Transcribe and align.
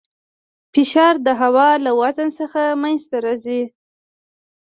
فشار 0.73 1.15
د 1.25 1.27
هوا 1.41 1.69
له 1.85 1.91
وزن 2.01 2.29
څخه 2.39 2.61
منځته 2.81 3.17
راځي. 3.25 3.61